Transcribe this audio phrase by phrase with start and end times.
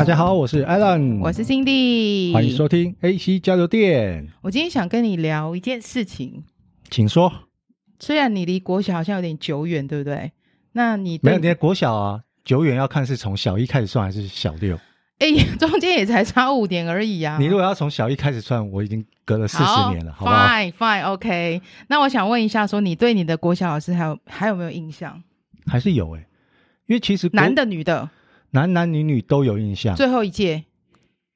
[0.00, 4.26] 大家好，我是 Alan，我是 Cindy，欢迎收听 AC 交流电。
[4.40, 6.42] 我今天想跟你聊一件事情，
[6.88, 7.30] 请说。
[7.98, 10.32] 虽然你离国小好像有点久远，对不对？
[10.72, 14.74] 那你没有，你的国小啊，久远要看是从小一开始算还是小六？
[15.20, 15.28] 哎，
[15.58, 17.36] 中间也才差五年而已啊。
[17.38, 21.60] 你如果要从小一开始算，我已经隔了四十年了，好，？Fine，Fine，OK。
[21.88, 25.22] 那我想问一下，说你对你的国小老师还有还有没有印象？
[25.66, 26.26] 还是有哎、欸，
[26.86, 28.08] 因为其实男的女的。
[28.50, 30.64] 男男女女都有印象，最后一届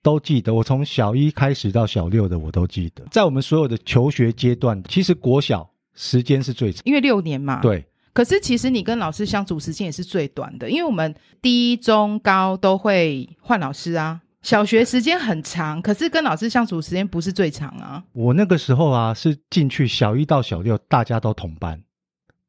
[0.03, 0.55] 都记得。
[0.55, 3.05] 我从小一开始到小六的我都记得。
[3.11, 7.61] 在我们所有的求学阶段，其实国小时间是最长，因为六年嘛。
[7.61, 7.85] 对。
[8.13, 14.21] 可是其实你跟老师相处时间也是最短的，因为我们低中高都会换老师啊。
[14.43, 18.05] 小学时间很长，可是跟老师相处时间不是最长啊。
[18.13, 21.83] 我那个时候啊，是进去小一到小六，大家都同班。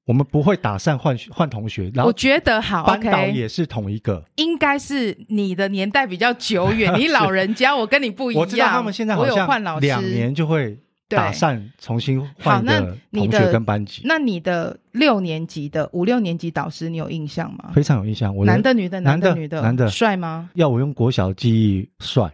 [0.06, 4.24] 我们不会打散换换同学，然后我觉得好，班导也是同一个。
[4.36, 8.42] 应该是你的年代比较久远， 你老人家，我跟你不一样。
[8.42, 14.04] 我知道他们现在好像两年就会打散重新换个同学跟班级。
[14.06, 17.72] 那你的六年级的五六年级导师，你有印象吗？
[17.74, 18.36] 非常有印象。
[18.36, 20.52] 我男的女的，男的女的，男的帅吗？
[20.54, 22.32] 要我用国小记忆，帅。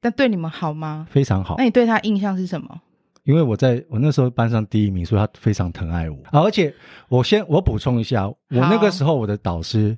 [0.00, 1.06] 但对你们好吗？
[1.08, 1.54] 非常好。
[1.58, 2.80] 那你对他印象是什么？
[3.24, 6.16] 因为我在我那时候班上第一名，所以他非常疼爱我。
[6.26, 6.74] 啊、而且
[7.08, 9.96] 我先我补充一下，我那个时候我的导师，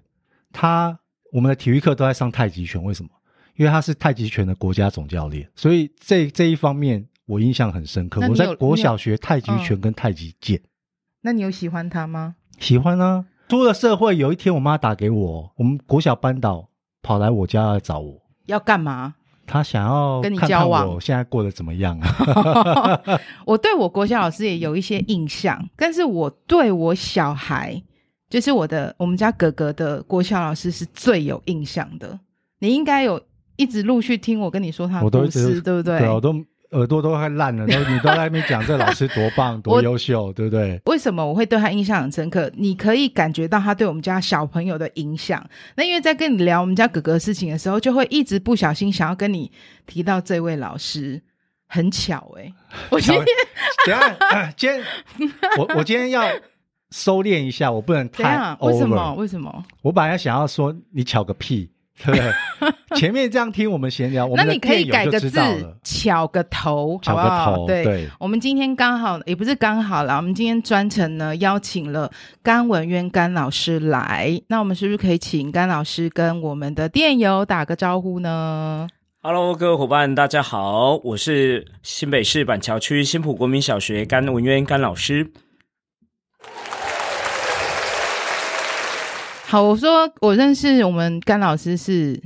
[0.53, 0.99] 他
[1.33, 3.11] 我们的体育课都在上太极拳，为什么？
[3.57, 8.21] 因为他是太极拳的国家总教练，所以这这一方面我印象很深刻。
[8.29, 10.61] 我在国小学太极拳跟太极剑。
[11.23, 12.37] 那你有喜欢他吗？
[12.59, 13.27] 喜欢啊！
[13.49, 16.69] 出了社会，有一天我妈打给我，我们国小班导
[17.03, 19.15] 跑来我家来找我，要干嘛？
[19.47, 23.01] 他想要跟你交往，我现在过得怎么样啊？
[23.47, 27.81] 我对我国小老师也有一些印象，但是我对我小孩，
[28.29, 32.19] 就是我的我们家哥哥的国小老师是最有印象的。
[32.59, 33.21] 你应该有
[33.57, 35.99] 一直陆续听我跟你说他的故事，对不对？
[36.01, 36.35] 对，我都。
[36.73, 40.81] 耳朵都快烂了，都 你都在那边讲这老师多棒 多优秀，对不对？
[40.87, 42.51] 为什么我会对他印象很深刻？
[42.57, 45.45] 你可以感觉到他对我们家小朋友的影响。
[45.77, 49.51] 那因为在跟你聊我们家哥哥的事情的时候，就会一直不小心想要跟你
[49.87, 51.23] 提到这位老师。
[51.69, 52.55] 很巧哎、欸，
[52.91, 53.25] 我今天
[53.85, 54.81] 等下、呃，今天
[55.59, 56.25] 我我今天要
[56.93, 58.67] 收敛一下，我不能太 over。
[58.69, 59.15] 为什么？
[59.15, 59.65] 为什么？
[59.83, 61.69] 我本来想要说你巧个屁。
[62.05, 62.99] 对不对？
[62.99, 65.31] 前面这样听我们闲聊， 那你可以改个字，
[65.83, 67.67] 巧个头，巧个头，好不好？
[67.67, 72.11] 对，对我们今天刚好也不是刚好啦，我们今天专程呢邀请了
[72.43, 78.87] 甘文渊甘老师来，那我们是不是可以请甘老师跟我们的电友打个招呼呢
[79.23, 85.33] ？Hello，各位伙伴，大家好，我是新北市板桥区新浦国民小学甘文渊甘老师。
[89.49, 92.21] 好，我说我认识我们甘老师是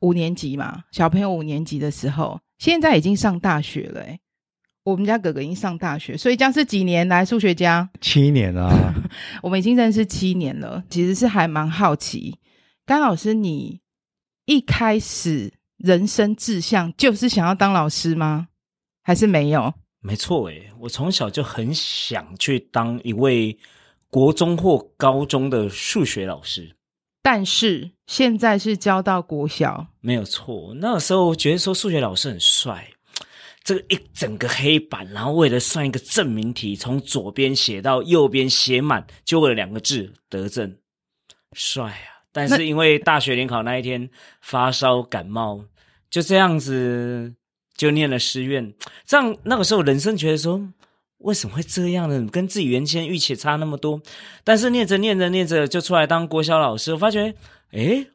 [0.00, 4.00] 五年级嘛，小朋友五年级的时候，现在已经上大学了。
[4.00, 4.18] 诶，
[4.82, 7.88] 我们家哥哥已经上大学，所以将是几年来数学家？
[8.00, 8.92] 七年啊，
[9.40, 10.82] 我们已经认识七年了。
[10.90, 12.40] 其实是还蛮好奇，
[12.84, 13.80] 甘老师，你
[14.46, 18.48] 一开始人生志向就是想要当老师吗？
[19.04, 19.72] 还是没有？
[20.00, 23.56] 没错，诶，我从小就很想去当一位。
[24.14, 26.76] 国中或高中的数学老师，
[27.20, 30.72] 但是现在是教到国小，没有错。
[30.76, 32.88] 那个时候觉得说数学老师很帅，
[33.64, 40.76] 这个一整个黑板，然后为了算一个证明题，从左边写到右边写满，就为了两个字得证，
[41.54, 42.22] 帅啊！
[42.30, 44.08] 但是因为大学联考那一天
[44.40, 45.64] 发烧感冒，
[46.08, 47.34] 就这样子
[47.76, 48.72] 就念了师院，
[49.04, 50.72] 这样那个时候人生觉得说。
[51.24, 52.26] 为什么会这样呢？
[52.30, 54.00] 跟自己原先预期差那么多，
[54.44, 57.34] 但是念着念着念着就出来当国小老师，我发觉，
[57.72, 58.06] 诶，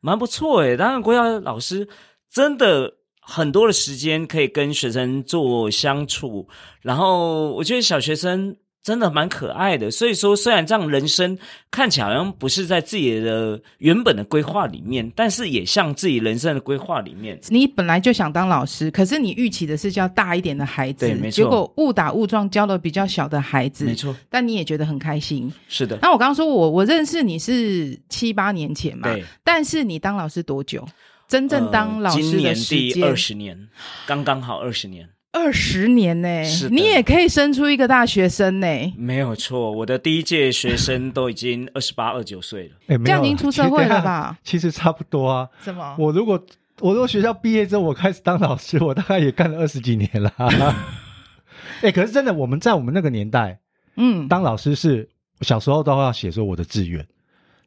[0.00, 0.76] 蛮不错诶。
[0.76, 1.88] 当然，国小老师
[2.30, 6.48] 真的很多的时间可以跟学生做相处，
[6.82, 8.56] 然后我觉得小学生。
[8.82, 11.36] 真的蛮可爱的，所以说虽然这样人生
[11.70, 17.38] 看起来好像不是在自己的原本的规划里面，但是也像自己人生的规划里面。
[17.48, 21.36] 你本来就想当老师，可是你预期的是教大一点的孩子，对，没错。
[21.36, 24.16] 结果误打误撞教了比较小的孩子，没错。
[24.30, 25.98] 但你也觉得很开心，是的。
[26.00, 29.22] 那我刚刚说我我认识你是七八年前嘛，对。
[29.44, 30.86] 但是你当老师多久？
[31.28, 32.48] 真正当老师的时间？
[32.48, 33.68] 呃，今年第二十年，
[34.06, 35.06] 刚刚好二十年。
[35.30, 38.92] 二十年呢、欸，你也可以生出一个大学生呢、欸。
[38.96, 42.74] 没有错，我的第一届学生都已经二十八、二九岁了。
[42.88, 44.38] 哎，这样已经出社会了吧？
[44.42, 45.48] 其实差不多啊。
[45.62, 45.94] 什么？
[45.98, 46.42] 我如果
[46.80, 50.32] 我如果学校毕业之后我开始当老师，我大概也干了二十几年了。
[51.82, 53.60] 哎，可是真的，我们在我们那个年代，
[53.96, 55.08] 嗯，当老师是
[55.42, 57.06] 小时候都要写说我的志愿。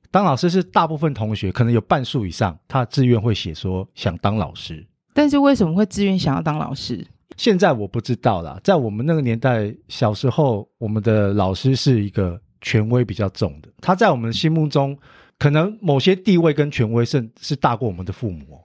[0.10, 4.86] 当老师是大部分同学可能有半数以上，他的志愿会写说想当老师。
[5.14, 7.06] 但是为什么会自愿想要当老师？
[7.38, 14.98] 现在我不知道啦，在我们那个年代，小时候我们的老师是一个权威比较重的，他在我们心目中
[15.39, 18.62] 可能某些地位跟权威甚是大过我们的父母。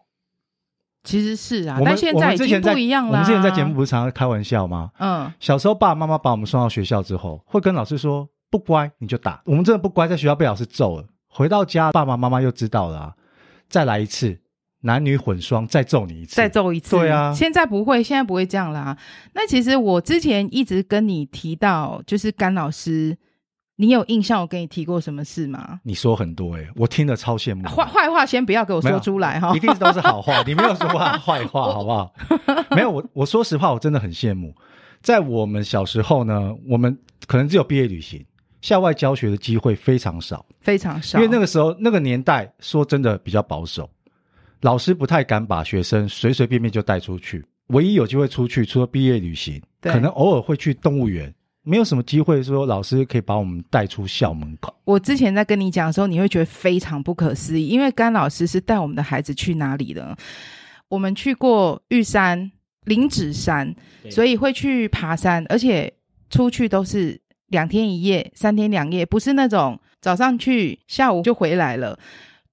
[1.05, 3.13] 其实是啊，我们但现在已经不一样了。
[3.13, 4.91] 我们之前在节目不是常常开玩笑吗？
[4.99, 9.41] 嗯，小时候爸爸妈妈把我们送到学校之后，会跟老师说不乖你就打。
[9.47, 13.15] 我们真的不乖，在学校被老师揍了，回到家爸爸妈妈又知道了啊，
[13.69, 14.37] 再来一次。
[14.83, 16.97] 男女混双，再揍你一次，再揍一次。
[16.97, 18.97] 对啊，现在不会，现在不会这样啦。
[19.35, 23.17] 那其实我之前一直跟你提到，就是甘老师，
[23.77, 25.81] 你有印象我跟你提过什么事吗？
[25.83, 27.67] 你说很多诶、欸、我听了超羡慕。
[27.69, 30.43] 坏坏话先不要给我说出来哈，一定都是好话。
[30.47, 32.15] 你没有说话坏话， 好不好？
[32.71, 34.55] 没有，我我说实话，我真的很羡慕。
[35.03, 36.97] 在我们小时候呢，我们
[37.27, 38.25] 可能只有毕业旅行，
[38.61, 41.19] 校外教学的机会非常少，非常少。
[41.19, 43.89] 因为那个时候那个年代，说真的比较保守。
[44.63, 51.33] 老师不太敢把学生随随便便就带出去，唯一有机会出去，除了毕业旅行，可能偶尔会去动物园，
[51.63, 54.75] 没有什么机会说老师可以把我们带出校门口。
[54.85, 60.17] 我之前在跟你讲的时候，你会觉得非常不可思议，因为甘老师是带我们的孩子去哪里的？
[60.89, 62.51] 我们去过玉山、
[62.85, 63.75] 林子山，
[64.11, 65.93] 所以会去爬山，而且
[66.31, 71.99] 出去都是两天一夜、三天两夜，不是那种早上去，下午就回来了。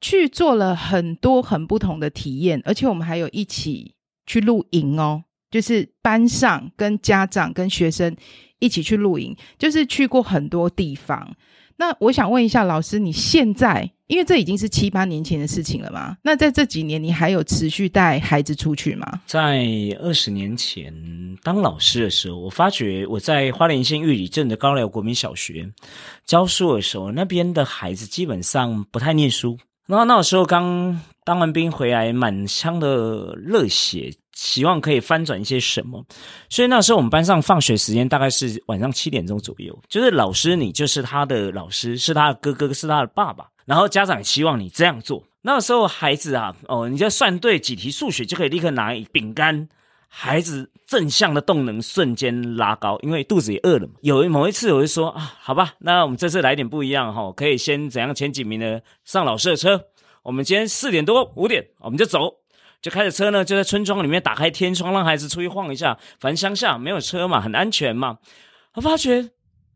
[0.04, 3.96] 去做了很多很不同的体验，而且我们还有一起
[4.28, 8.14] 去露营哦，就是班上跟家长跟学生
[8.60, 11.34] 一起去露营，就是去过很多地方。
[11.78, 16.18] 那我想问一下老师，你现在因为这已经是七八年前的事情了嘛？
[16.22, 19.22] 那在这几年你还有持续带孩子出去吗？
[19.26, 19.66] 在
[20.02, 20.94] 二十年前
[21.42, 25.72] 当老师的时候，我发觉我在花莲县玉里镇的高寮国民小学
[26.26, 29.58] 教书的时候，那边的孩子基本上不太念书。
[29.88, 36.06] 然后那时候刚当完兵回来，满腔的热血，希望可以翻转一些什么。
[36.50, 43.48] 所以那时候我们班上放学时间大概是晚上七点钟左右，就是老师你就是他的老师，是他的哥哥，是他的爸爸。
[43.66, 45.24] 然后家长也希望你这样做。
[45.42, 49.68] 那时候孩子啊，哦，你就算对几题数学，就可以立刻拿饼干。
[50.16, 53.94] 孩子正向的动能瞬间拉高，因为肚子也饿了嘛。
[54.02, 58.80] 有某一次，我就说啊，好吧，那我们这次来点不一样哈，可以先怎样前几名呢？
[59.04, 59.86] 上老师的车。
[60.22, 62.36] 我们今天四点多五点，我们就走，
[62.80, 65.98] 就开着车呢，就在村庄里面打开天窗，让孩子出去晃一下。
[66.20, 68.20] 反正乡下没有车嘛，很安全嘛。
[68.76, 69.32] 我发觉。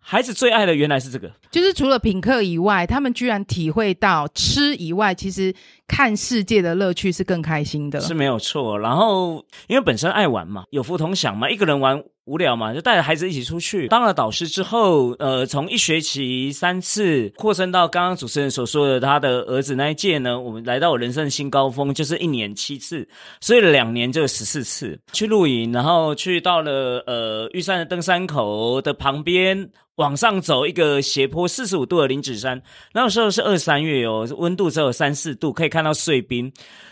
[0.10, 5.54] 孩子最爱的原来是这个，就是除了品课以外，他们居然体会到吃以外，其实
[5.86, 8.80] 看世界的乐趣是更开心的，是没有错。
[8.80, 13.90] 然后因为本身爱玩嘛，有福同享嘛，一个人玩无聊嘛，就带着孩子一起出去。
[13.90, 23.06] 当了导师之后，呃，从一学期三次扩升到刚刚主持人所说的他的儿子那一届呢，我们来到我人生的新高峰，就是一年七次，
[23.42, 29.70] 所以两年就有十四次去露营，然后去到了呃玉山的登山口的旁边。
[29.98, 32.62] 往上走一个斜坡，四十五度的林子山，
[32.94, 36.52] 那个时候是二三月哦，温度只有三四度，可以看到碎冰。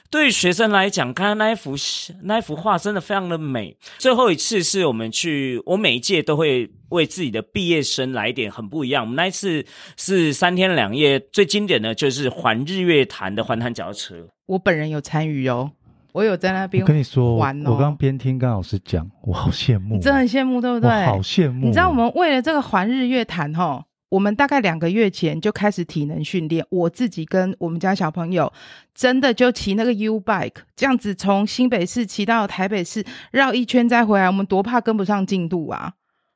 [0.09, 1.75] 对于学生来讲，看那一幅
[2.23, 3.75] 那一幅画真的非常的美。
[3.97, 9.03] 最后一次是我们去，我每一届都会为自己的毕业生来一点很不一样。
[9.03, 9.65] 我们那一次
[9.97, 14.27] 是三天两夜，最经典的就是环日月潭的环潭脚车。
[14.45, 15.71] 我本人有参与哦。
[16.15, 20.89] 我有在那边、哦，我跟你说，我刚刚边听甘老师讲，我好羡慕，真的很羡慕，对不对？
[21.05, 21.65] 好羡慕。
[21.65, 28.49] 你知道我们为了这个环日月潭，哈，我们大概两个月前就开始体能训练，我自己跟我们家小朋友，
[28.93, 33.03] 真的就骑那个 U bike，这样子从新北市骑到台北市，
[33.33, 35.91] 绕一圈再回来，我们多怕跟不上进度啊！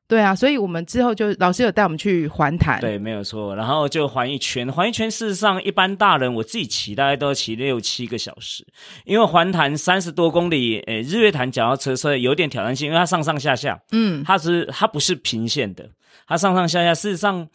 [0.09, 3.55] 对啊，所以我们之后就老师有带我们去环潭，对，没有错。
[3.55, 8.65] 然后就环一圈，环一圈事实上一般大人我自己骑大概都要骑六七个小时，
[9.05, 15.87] 因为环潭三十多公里，诶，日月潭脚踏车所以有点挑战性，因为它上上下下，嗯，它是它不是平线的，
[16.27, 16.95] 它上上下下。
[16.95, 17.47] 事实上，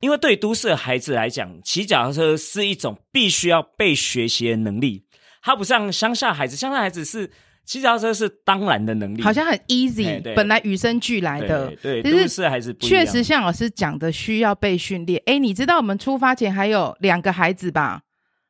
[0.00, 5.04] 因为对都市的孩子来讲，骑脚踏车是一种必须要被学习的能力，
[5.40, 7.30] 它不像乡下孩子，乡下孩子是。
[7.70, 11.68] 骑脚踏车是当然的能力，好像很 easy，本来与生俱来的。
[11.80, 12.74] 对，对，都市还是。
[12.74, 15.22] 确实像老师讲的，需要被训练。
[15.24, 18.02] 哎，你知道我们出发前还有两个孩子吧？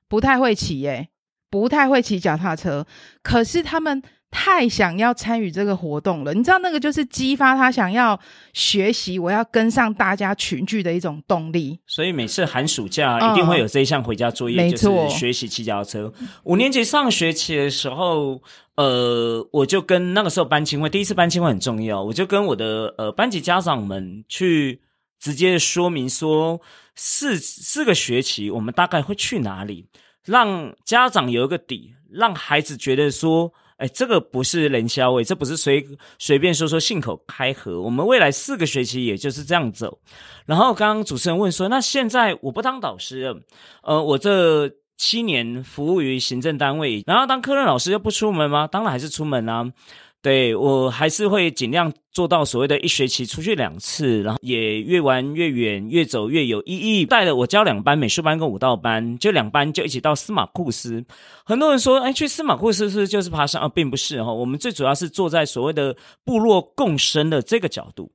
[0.08, 1.10] 不太会骑，哎，
[1.50, 2.86] 不太会骑脚踏车，
[3.22, 4.02] 可是他们。
[4.32, 8.16] 太想要参与这个活动了，你知道那个就是激发他想要
[8.52, 11.80] 学习，我要跟上大家群聚的一种动力。
[11.84, 16.12] 所以每次寒暑假一定会有这一项回家作业，嗯、就是学习骑脚踏车。
[16.44, 18.40] 五年级上学期的时候，
[18.80, 24.80] 呃，我就跟那个时候班亲会，第一次班亲会很重要，我就跟我的呃班级家长们去
[25.18, 26.60] 直接说明说。
[27.02, 29.87] 四四个学期，我们大概会去哪里？
[30.26, 35.87] 让家长有一个底，让孩子觉得说，哎，这个不是冷笑话，这不是随
[36.18, 37.80] 随便说说信口开河。
[37.80, 39.99] 我们未来四个学期也就是这样走。
[40.44, 43.34] 然后刚刚主持人问说，那现在我不当导师，
[43.82, 44.68] 呃，我这
[45.00, 48.66] 七年服务于行政单位，然后当科任老师又不出门吗？
[48.66, 49.73] 当然还是出门啊。
[50.21, 57.07] 对，我还是会尽量做到所谓的一学期出去两次，然后也越玩越远，越走越有意义。
[57.07, 61.02] 带了我教两班美术班跟舞蹈班，就两班就一起到司马库斯。
[61.47, 63.69] 很多人说，哎，去司马库斯是不是就是爬山啊？
[63.71, 68.12] 并不是哈，我们最主要是坐在所谓的部落共生的这个角度。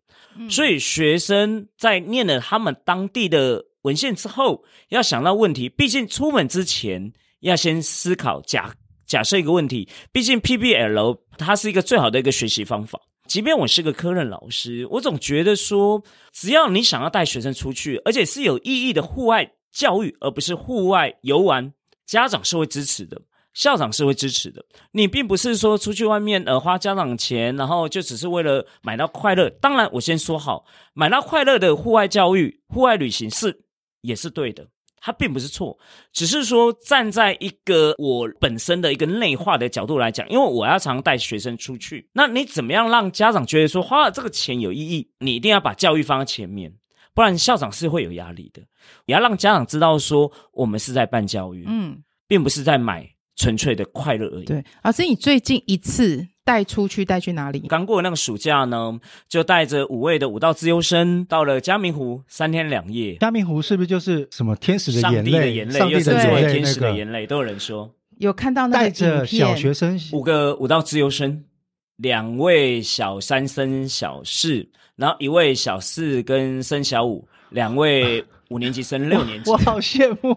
[0.47, 8.75] 所以学生在念了他们当地的文献之后，要想到问题，毕竟出门之前要先思考假。
[9.05, 12.99] 假设一个问题，毕竟 PBL 它是一个最好的一个学习方法。
[13.27, 16.01] 即便我是个科任老师，我总觉得说，
[16.33, 21.71] 只要你想要带学生出去，而且是有意义的户外教育，而不是户外游玩，
[22.07, 23.21] 家长是会支持的，
[23.53, 24.65] 校长是会支持的。
[24.91, 29.49] 你并不是说出去外面呃花家长钱，然后就只是为了买到快乐。
[29.61, 33.64] 当然，我先说好，买到快乐的户外教育、户外旅行是
[34.05, 34.67] 也是对的。
[35.01, 35.77] 它并不是错，
[36.11, 45.07] 只是说站在一个我本身的一个内化的角度来讲，因为我要常带学生出去，那你怎么样让家长觉得说花了这个钱有意义？
[45.19, 46.73] 你一定要把教育放在前面，
[47.13, 48.63] 不然校长是会有压力的。
[49.05, 54.45] 也要让家长知道说，我们是在办教育，嗯，并不是在买纯粹的快乐而已。
[54.45, 56.27] 对，老师，你最近一次。
[56.45, 57.61] 带出去带去哪里？
[57.61, 63.15] 刚过那个暑假呢，就带着五位的武道资优生到了嘉明湖三天两夜。
[63.15, 65.31] 嘉明湖是不是就是什么天使的眼泪？
[65.31, 67.91] 上帝的眼泪，又称之为天使的眼泪，都有人说。
[68.19, 71.43] 有看到那个带着小学生五个武道资优生，
[71.95, 78.23] 两位小三生小四，然后一位小四跟生小五，两位。
[78.49, 80.33] 五年级升六年级，我好羡慕。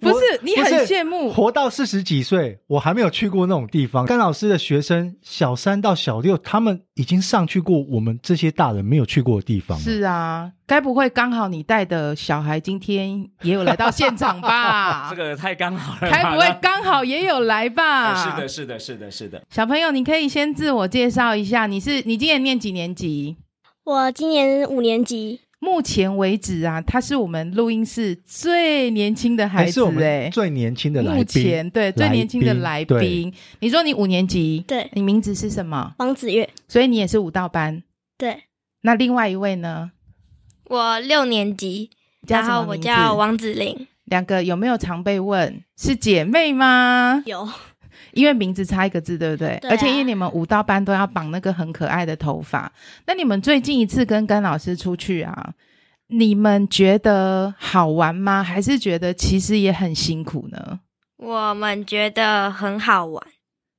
[0.00, 4.06] 不是你很羡慕，活到四十几岁，我还没有去过那种地方。
[4.06, 9.78] 甘老师的学生小三到小六，他们已经上去过我们这些大人没有去过的地方。
[9.78, 15.10] 是啊，该不会刚好你带的小孩今天也有来到现场吧？
[15.14, 16.10] 这个太刚好了。
[16.10, 18.14] 该不会刚好也有来吧？
[18.24, 19.42] 是的，是的，是的，是的。
[19.50, 23.36] 小朋友，你可以先自我介绍一下，你是你今年念几年级？
[23.84, 25.40] 我今年五年级。
[25.62, 31.16] 目前为止啊，他是我们录音室最年轻的孩子，哎，最年轻的来宾。
[31.16, 35.94] 目前对最年轻的来宾，你说你五年级，对，你名字是什么？
[35.98, 37.80] 王子月，所以你也是舞蹈班，
[38.18, 38.42] 对。
[38.80, 39.92] 那另外一位呢？
[40.64, 41.90] 我六年级，
[42.26, 43.86] 然后我叫王子玲。
[44.06, 47.22] 两个有没有常被问是姐妹吗？
[47.24, 47.48] 有。
[48.12, 49.58] 因为名字差一个字，对不对？
[49.60, 52.72] 对啊、而且因为你们舞蹈班都要绑那个很可爱的头发。
[53.06, 55.52] 那你们最近一次跟甘老师出去啊，
[56.08, 58.42] 你们觉得好玩吗？
[58.42, 60.80] 还是觉得其实也很辛苦呢？
[61.16, 63.24] 我们觉得很好玩。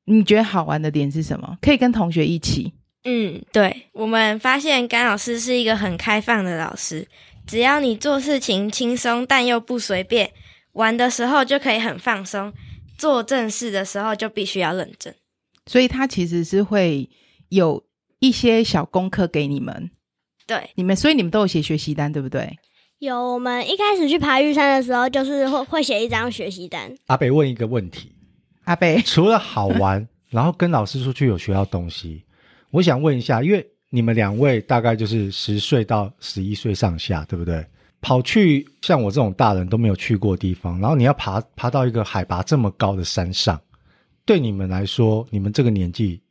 [0.05, 1.57] 你觉得好玩的点是什么？
[1.61, 2.73] 可以跟同学一起。
[3.05, 3.87] 嗯，对。
[3.93, 7.07] 我们发现甘老师是一个很开放的老师，
[7.45, 10.31] 只要你做事情轻松但又不随便，
[10.73, 12.51] 玩的时候就可以很放松。
[12.97, 15.13] 做正事的时候就必须要认真，
[15.65, 17.09] 所以他其实是会
[17.50, 17.83] 有
[18.19, 19.91] 一些小功课给你们。
[20.45, 22.57] 对，你们所以你们都有写学习单，对不对？
[23.00, 26.93] 有，我们一开始去爬玉山的时候，就是会会写一张学习单。
[27.07, 28.13] 阿北问一个问题，
[28.63, 32.23] 阿北除了好玩， 然后跟老师出去有学到东西，
[32.71, 37.65] 我想问一下，因为你们两位大概就是十岁到十一岁上下，对不对？
[38.03, 43.60] 跑去像我这种大人都没有去过的地方，然后你要爬爬到一个海拔这么高的山上，
[44.25, 46.22] 对你们来说，你们这个年纪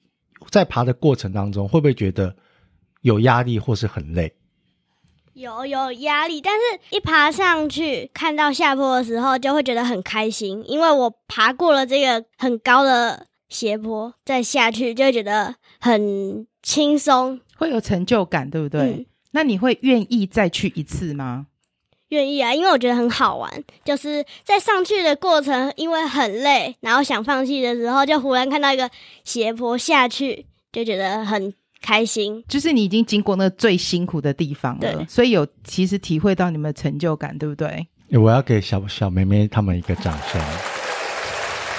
[0.50, 2.37] 在爬的过程当中，会不会觉得
[3.00, 4.35] 有压力或是很累？
[5.33, 6.61] 有有压力，但是
[6.95, 18.81] 一爬上去看到下坡的时候，就会觉得很开心，因为我爬过了这个很高的斜坡，再下去就会觉得很轻松，会有成就感，对不对？
[18.83, 19.07] 嗯。
[19.31, 21.47] 那你会愿意再去一次吗？
[22.12, 23.50] 愿意啊，因为我觉得很好玩，
[23.87, 28.88] 就是在上去的过程，因为很累，然后想放弃的时候，就忽然看到一个
[29.25, 32.45] 斜坡下去，就觉得很开心。
[32.47, 37.87] 就是你已经经过那个最辛苦的地方了，所以有其实体会到你们的成就感，对不对？
[38.21, 40.38] 我要给小小妹妹他们一个掌声。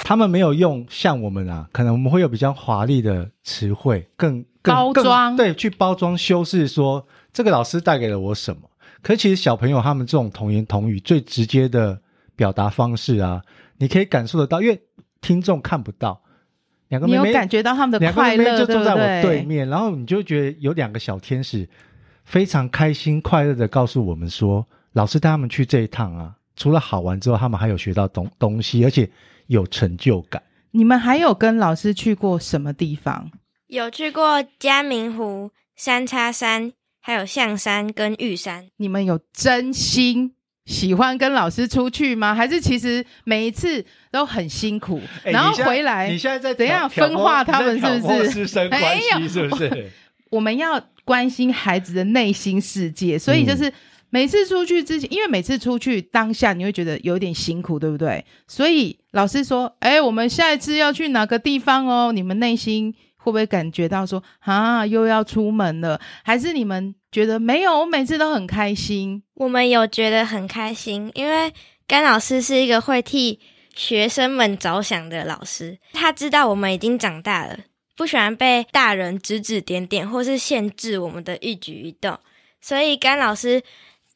[0.02, 8.62] 他们没有用像我们啊，可能我们会有比较华丽的词汇，更，更包装，对，去包装修饰说这个老师带给了我什么。
[9.04, 12.00] 可是其实小朋友他们这种童言童语最直接的
[12.34, 13.40] 表达方式啊，
[13.76, 14.82] 你可以感受得到，因为
[15.20, 16.20] 听众看不到，
[16.88, 21.68] 两个妹妹你有感觉到他们的快乐，两个妹妹就坐在我对面，对对，然后你就觉得有两个小天使
[22.24, 29.08] 非常开心快乐的告诉我们说，老师带他们去这一趟啊，除了好玩之后，他们还有学到东东西，而且
[29.48, 30.42] 有成就感。
[30.70, 33.30] 你们还有跟老师去过什么地方？
[33.66, 36.72] 有去过嘉明湖、三叉山，
[37.06, 38.66] 还有象山跟玉山。
[38.78, 40.32] 你们有真心
[40.64, 42.34] 喜欢跟老师出去吗？
[42.34, 47.78] 还是其实每一次都很辛苦，欸、然后回来你现在在怎样分化他们？
[47.78, 48.30] 是不是？
[48.30, 49.90] 师生关系是不是？
[50.30, 53.68] 我们要关心孩子的内心世界，所以就是。
[53.68, 53.72] 嗯
[54.10, 58.24] 每次出去之前，因为每次出去当下你会觉得有点辛苦，对不对？
[58.46, 67.80] 所以老师说：“哎，我们下一次要去哪个地方哦？”你们内心会不会感觉到说：“啊，又要出门了？”还是你们觉得没有？
[67.80, 69.22] 我每次都很开心。
[69.34, 71.50] 我们有觉得很开心，因为
[71.86, 73.40] 甘老师是一个会替
[73.74, 75.78] 学生们着想的老师。
[75.94, 77.58] 他知道我们已经长大了，
[77.96, 82.18] 不喜欢被大人指指点点或是限制我们的一举一动，
[82.60, 83.62] 所以甘老师。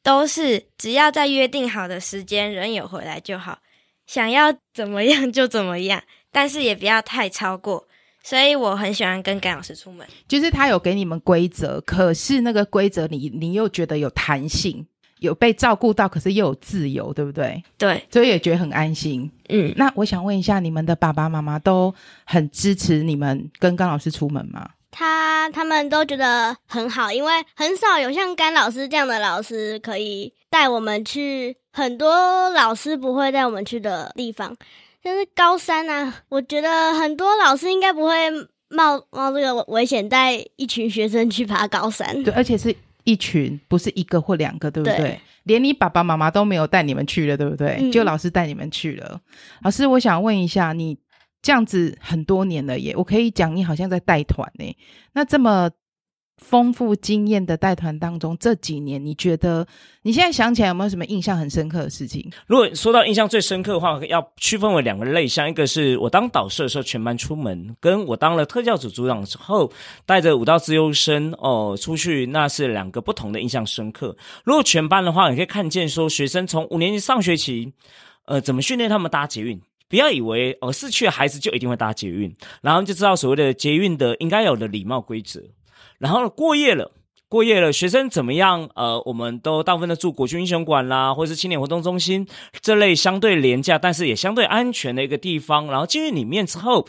[0.01, 3.59] 都是只要在约定好的时间，人有回来就好，
[4.07, 7.88] 想要怎么样就怎么样，但是也不要太超过。
[8.29, 14.87] 所以我很喜欢跟甘老师出门，就是他有给你们规则，可是那个规则你你又觉得有弹性，
[15.21, 17.65] 有被照顾到，可是又有自由，对不对？
[17.79, 19.31] 对，所以也觉得很安心。
[19.49, 21.95] 嗯，那我想问一下，你们的爸爸妈妈都
[22.27, 24.69] 很支持你们跟甘老师出门吗？
[24.91, 34.55] 他他们都觉得很好，因为很少有像甘老师这样的老师可以带我们去很多老师不会带我们去的地方，
[35.03, 36.23] 像是高三啊。
[36.29, 38.31] 我觉得很多老师应该不会
[38.71, 42.23] 冒冒这个危险带一群学生去爬高山。
[42.23, 42.75] 对，而且是
[43.05, 44.97] 一群，不是一个或两个，对不对？
[44.97, 47.79] 对，连你爸爸妈妈都没有带你们去了，对不对？
[47.81, 49.21] 嗯，就老师带你们去了。
[49.63, 50.99] 老师，我想问一下你。
[51.41, 54.77] 这样子很多年了耶，我可以讲你好像在带团呢。
[55.13, 55.71] 那这么
[56.39, 59.67] 丰富经验的带团当中，这几年你觉得
[60.03, 62.31] 你现在想起来有没有什么印象很深刻的事情？
[62.47, 69.71] 如果说到印象最深刻的话，要区分为两个类像，一个是我当导师的时候全班出门，跟我当了特教组组长之后
[70.07, 74.17] 带着舞蹈资优生哦出去，那是两个不同的印象深刻。
[74.45, 77.73] 如果全班的话，你可以看见说学生从五年级上学期，
[78.27, 79.61] 呃，怎么训练他们搭捷运。
[79.91, 85.43] 不要以为哦，市区的孩子就一定会搭捷运，然后就知道所谓的捷运的应该有的礼貌规则。
[85.99, 86.93] 然后过夜了，
[87.29, 88.69] 过夜了，学生怎么样？
[88.75, 92.27] 呃，我们都大部分都住国军英雄馆啦，或者是青年活动中心
[92.61, 95.67] 这类相对廉价，但是也相对安全的一个地方。
[95.67, 96.87] 然后进去里面之后，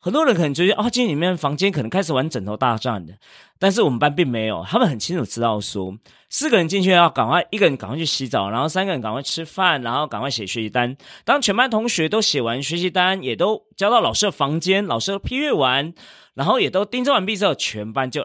[0.00, 3.14] 很多人可能觉得啊，进去里面房间可能开始玩枕头大战的。
[3.60, 5.92] 但是我们班并没有，他们很清楚知道说，
[6.30, 10.96] 四个人进去要赶快，一个人赶快去洗澡，然后三个人赶快吃饭，然后赶快写学习单。
[11.24, 15.92] 当全班同学都写完学习单，也都交到老师的房间，老师批阅完，
[16.38, 18.24] 然后也都订正完毕之后，全班就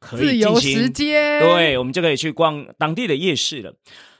[0.00, 1.40] 可以进行，自由时间。
[1.40, 3.72] 对，我们就可以去逛当地的夜市了。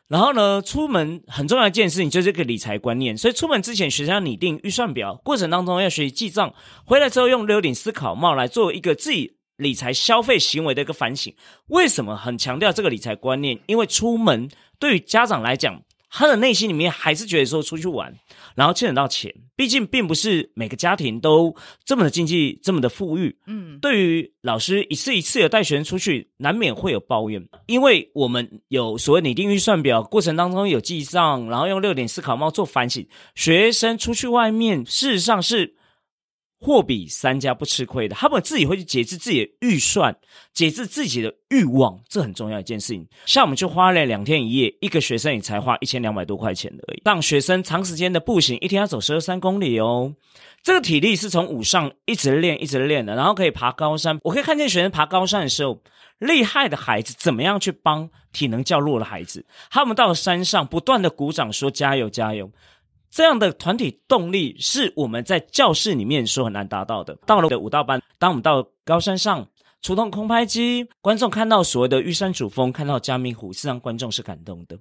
[0.06, 6.54] 然后呢，出门很重要一件事情就是这个理财观念，所以出门之前学生要拟定预算表，过程当中要学习记账，
[6.86, 9.36] 回来之后用六顶思考帽来做一个自己。
[9.58, 11.34] 理财消费行为的一个反省，
[11.66, 13.58] 为什么很强调这个理财观念？
[13.66, 18.14] 因为出门对于家长来讲，他的内心里面还是觉得说出去玩，
[18.54, 23.36] 然后欠得到钱，毕竟并不是每个家庭都这么的经济这么的富裕。
[23.46, 35.77] 嗯，对于老师一次一次的带学生出去，难免会有抱怨，因为我们有所谓拟定预算表，过程当中有记账，然后用六点思考帽做反省，学生出去外面，事实上是。
[36.60, 40.16] 货比三家不吃亏的，他们自己会去节制自己的预算，
[40.52, 43.06] 节制自己的欲望，这很重要一件事情。
[43.26, 47.02] 像我们就花了两天一夜，一个学生也才花一千两百多块钱而已。
[47.04, 50.14] 让学生长时间的步行，一天要走十二三公里哦，
[50.64, 54.18] 这个体力是从五上一直练一直练的，然后可以爬高山。
[54.24, 55.80] 我可以看见学生爬高山的时候，
[56.18, 59.46] 厉害的孩子怎么样去帮体能较弱的孩子？
[59.70, 62.50] 他们到了山上不断的鼓掌说加油加油。
[63.10, 67.16] 这样的团体动力是我们在教室里面说很难达到的。
[67.26, 69.46] 到了舞蹈班，当我们到高山上
[69.80, 74.78] 出动空拍机，观众看到所谓的玉山主峰，看到嘉明湖，是让观众是感动的。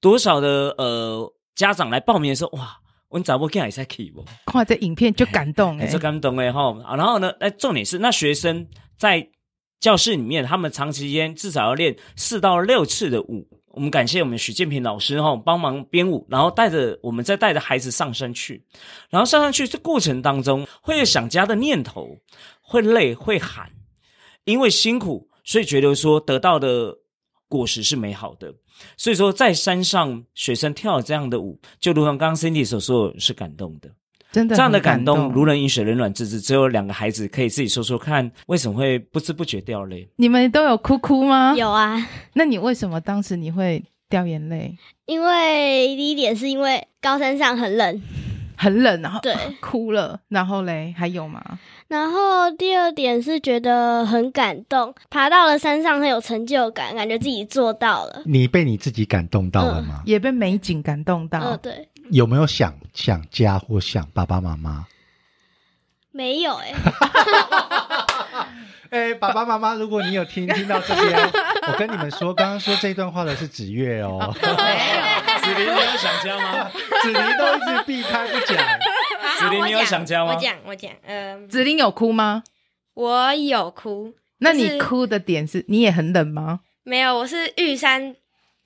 [0.00, 2.76] 多少的呃家长来报名的时候，哇，
[3.08, 4.24] 我们找不看也在看不？
[4.46, 6.76] 看这影片就感动哎，就感动哎哈。
[6.96, 8.66] 然后呢，哎，重点是那学生
[8.98, 9.26] 在
[9.80, 13.48] 教室里面，他们长时间至少要练四到六次的舞。
[13.72, 18.64] 我们感谢我们许建平老师哈，帮忙编舞，然后带着我们再带着孩子上山去，
[19.10, 22.18] 然后上山去这过程当中会有想家的念头，
[22.60, 23.70] 会累会喊，
[24.44, 26.98] 因为辛苦，所以觉得说得到的
[27.48, 28.52] 果实是美好的，
[28.96, 33.90] 所以说在山上学生跳这样的舞，就如同刚刚 Cindy 所说，是感动的。
[34.32, 36.40] 真的这样的感动，如人饮水，冷暖自知。
[36.40, 40.08] 只有两个孩子可以自己说说看，为什么会不知不觉掉泪？
[40.16, 41.54] 你们都有哭哭吗？
[41.56, 42.08] 有啊。
[42.34, 44.76] 那你为什么当时你会掉眼泪？
[45.06, 48.02] 因为第一点是因为高山上很冷，
[48.56, 51.42] 很冷，然后对 哭了，然后嘞还有吗？
[51.88, 58.22] 然后第二点是觉得很感动，爬到了山上很有成就感，感觉自己做到了。
[58.26, 60.00] 你被你自己感动到了吗？
[60.06, 61.40] 也被美景感动到。
[61.40, 61.88] 嗯，对。
[62.10, 64.86] 有没有想想家或想爸爸妈妈？
[66.12, 66.74] 没有哎、欸。
[68.90, 71.16] 哎、欸，爸爸妈妈，如果你有听听到这边，
[71.68, 74.18] 我跟你们说，刚刚说这段话的是子月哦。
[74.42, 74.54] 没有，
[75.38, 76.68] 子林，你有想家吗？
[77.00, 78.56] 子林都一直避开不讲。
[79.38, 80.34] 子林，你有想家吗？
[80.34, 80.90] 我讲，我讲。
[81.04, 82.42] 嗯、呃，子林有哭吗？
[82.94, 84.12] 我有哭。
[84.38, 86.58] 那你哭的点是你也很冷吗？
[86.82, 88.16] 没有，我是玉山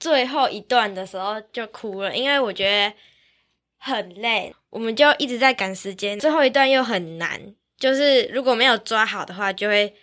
[0.01, 2.91] 最后一段的时候就哭了，因为我觉得
[3.85, 7.41] 很累，我们就一直在赶时间，最后一段又很难，
[7.79, 9.95] 就是如果没有抓好的话，就会。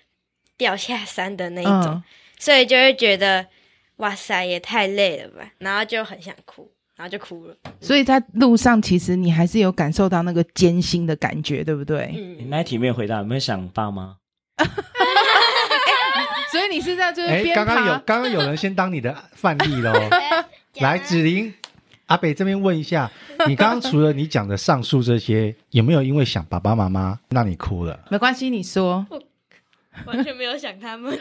[0.57, 2.03] 掉下山的那一种，嗯、
[2.37, 3.43] 所以就会觉得
[3.95, 7.55] 哇塞，也太累了吧，然后就很想哭，然后就哭了。
[7.79, 12.13] 所以在路上，其实你还是有感受到那个艰辛的感觉，对不对？
[12.15, 14.17] 嗯，你那题没有回答，有没有想爸妈？
[14.57, 14.65] 欸、
[16.51, 17.43] 所以你是在这边？
[17.43, 19.91] 哎，刚刚有刚刚有人先当你的范例喽。
[20.79, 21.51] 来，子琳，
[22.11, 23.09] 阿北这边问一下，
[23.47, 27.97] 你刚刚除了你讲的上述这些，有没有因为想爸爸妈妈让你哭了？
[28.09, 29.05] 没关系，你说。
[30.07, 31.19] 完全没有想他们，尴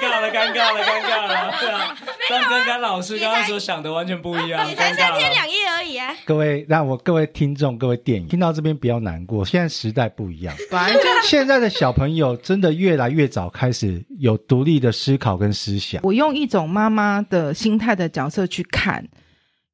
[0.00, 1.96] 尬了，尴尬了，尴尬了，对啊，
[2.30, 6.14] 但跟甘老师刚刚所想的完全不一样，你才三天两夜而已啊！
[6.24, 16.00] 各位，让我各位听众、各位电影听到这边不要难过，现在时代不一样， 反正现在的小朋友真的越来越早开始有独立的思考跟思想。
[16.02, 19.06] 我用一种妈妈的心态的角色去看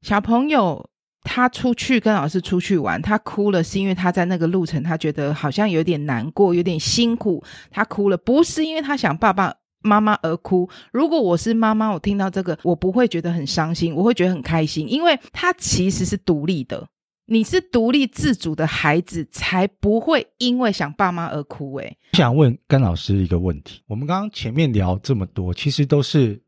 [0.03, 0.90] 小朋友。
[1.24, 10.68] 他出去跟老师出去玩，他哭了，是因为他在那个路程，他觉得好像有点难过，有点辛苦，他哭了，不是因为他想爸爸妈妈而哭。
[10.92, 16.87] 如果我是妈妈，我听到这个，我不会觉得很伤心，我会觉得很开心，因为他其实是独立的，
[17.24, 21.74] 你是独立自主的孩子，才不会因为想爸妈而哭。
[21.78, 26.38] 诶，想问甘老师一个问题，我们刚刚前面聊这么多，其实都是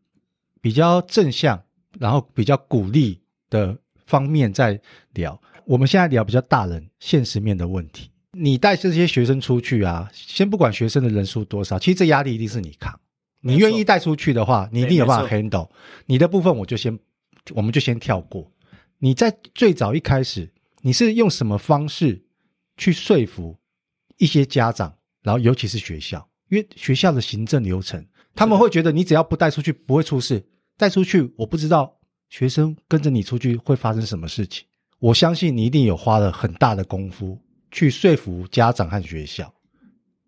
[0.60, 1.62] 比较正向，
[1.98, 3.78] 然后比较鼓励的。
[4.06, 4.80] 方面在
[5.14, 8.10] 聊，我们现在聊比较大人现实面的问题。
[8.32, 12.98] 你带这些学生出去啊，先不管学生的人数多少，其实这压力一定是你扛。
[13.40, 15.70] 你愿意带出去的话，你一定有办法 handle。
[16.06, 16.98] 你的部分我就先，
[17.54, 18.50] 我们就先跳过。
[18.98, 22.24] 你在最早一开始，你是用什么方式
[22.76, 23.56] 去说服
[24.18, 30.44] 一些家长，然后尤其是学校，因为学校的行政流程，他们会觉得你只要不带出去不会出事，
[30.76, 31.95] 带出去我不知道。
[32.28, 34.64] 学生跟着你出去会发生什么事情？
[34.98, 37.38] 我相信你一定有花了很大的功夫
[37.70, 39.52] 去说服家长和学校。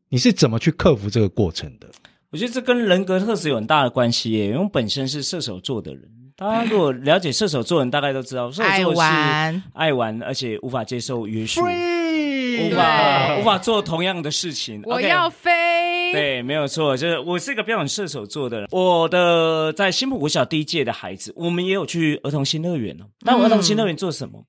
[0.08, 1.88] 你是怎么去克服这个过程的？
[2.30, 4.48] 我觉得这跟人格特质有很大的关系耶。
[4.48, 6.02] 因为本身是射手座的人，
[6.36, 11.62] 大家如果了解射手座的人，大概都知道射手座是爱玩，爱玩，而且无法接受约束。
[11.62, 15.50] 无法无法做同样的事情，我要飞。
[15.50, 15.67] Okay,
[16.12, 18.68] 对，没有错，就是我是一个标准射手座的人。
[18.70, 23.04] 我的在新埔国小第一届的孩子，我们也有去儿童新乐园哦。
[23.24, 24.40] 但儿童新乐园做什么？
[24.40, 24.44] 嗯、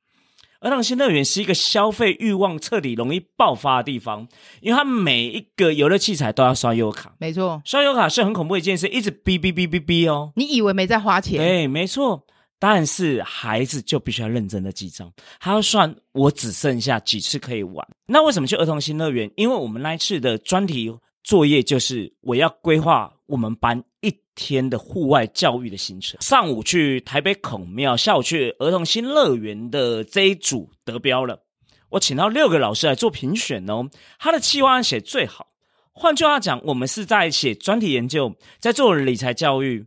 [0.61, 4.27] 儿童新乐园是一个消费欲望彻底容易爆发的地方，
[4.61, 7.13] 因为它每一个游乐器材都要刷优卡。
[7.17, 10.31] 没错，刷优卡是很恐怖的一件事，一直哔哔哔哔哔哦。
[10.35, 11.37] 你以为没在花钱？
[11.37, 12.25] 对，没错。
[12.61, 17.87] 但是孩子就必须要认真的记账，他要算我只剩下几次可以玩。
[18.05, 19.31] 那为什么去儿童新乐园？
[19.37, 20.93] 因为我们那一次的专题
[21.29, 26.19] 作业就是我要规划我们班一天的户外教育的行程。
[26.19, 31.43] 上午去台北孔庙，下午去儿童新乐园的这一组得标了。
[31.89, 33.87] 我请到六个老师来做评选哦，
[34.17, 35.49] 他的企划写最好。
[35.91, 39.85] 换句话讲，我们是在写专题研究，在做理财教育。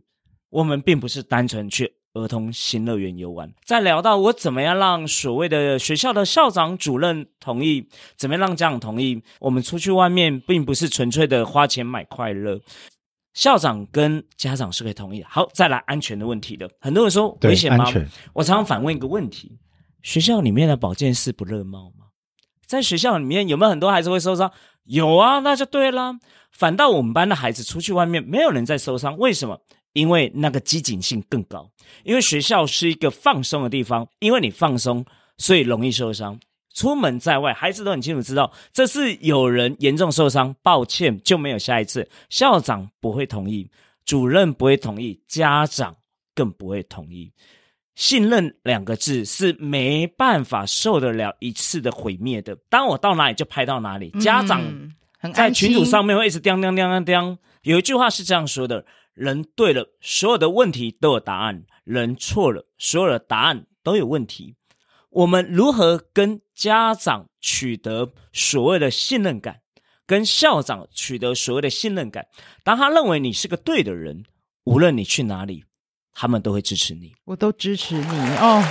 [0.49, 1.95] 我们并不是单纯去。
[2.13, 9.21] 儿童新乐园游玩，再聊到我怎么样让所谓的学校的校长、主任同意，怎么样让家长同意？
[9.39, 12.61] 我们出去外面并不是纯粹的花钱买快乐，
[13.33, 15.25] 校长跟家长是可以同意的。
[15.27, 17.85] 好，再来安全的问题的，很多人说危险吗？
[18.33, 19.57] 我常常反问一个问题：
[20.03, 22.05] 学校里面的保健室不热闹吗？
[22.67, 24.51] 在学校里面有没有很多孩子会受伤？
[24.83, 26.19] 有啊，那就对啦。
[26.51, 29.59] 反倒我们班的孩子出去外面，没有人在受伤，为什么？
[29.93, 31.69] 因为那个机警性更高，
[32.03, 35.05] 因为学校是一个放松的地方，因为你放松，
[35.37, 36.39] 所以容易受伤。
[36.73, 42.09] 出门在外，孩子都很清楚知道，这是有人严重受伤，抱歉就没有下一次。
[42.29, 43.69] 校长不会同意，
[44.03, 45.95] 主任不会同意，家长
[46.33, 47.31] 更不会同意。
[47.93, 52.57] 信任两个字是没办法受得了一次的毁灭的。
[52.67, 54.63] 当我到哪里就拍到哪里，家长
[55.31, 57.37] 在群组上面会一直叮叮叮叮叮。
[57.61, 58.83] 有一句话是这样说的。
[59.13, 64.55] 人对了，所有的问题都有答案；人错了，所有的答案都有问题。
[65.09, 69.59] 我们如何跟家长取得所谓的信任感，
[70.07, 72.25] 跟校长取得所谓的信任感？
[72.63, 74.23] 当他认为你是个对的人，
[74.63, 75.65] 无论你去哪里，
[76.13, 77.13] 他们都会支持你。
[77.25, 78.63] 我都支持你哦，